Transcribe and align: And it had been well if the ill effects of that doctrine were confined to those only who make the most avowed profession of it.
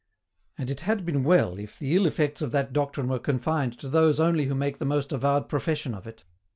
And 0.57 0.71
it 0.71 0.79
had 0.79 1.05
been 1.05 1.23
well 1.23 1.59
if 1.59 1.77
the 1.77 1.95
ill 1.95 2.07
effects 2.07 2.41
of 2.41 2.51
that 2.53 2.73
doctrine 2.73 3.07
were 3.07 3.19
confined 3.19 3.77
to 3.77 3.87
those 3.87 4.19
only 4.19 4.45
who 4.47 4.55
make 4.55 4.79
the 4.79 4.83
most 4.83 5.11
avowed 5.11 5.47
profession 5.47 5.93
of 5.93 6.07
it. 6.07 6.23